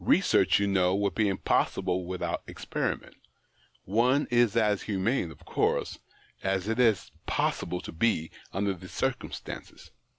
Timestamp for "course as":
5.45-6.67